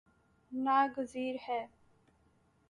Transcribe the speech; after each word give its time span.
نا 0.51 0.77
گزیر 0.97 1.35
ہے 1.47 1.61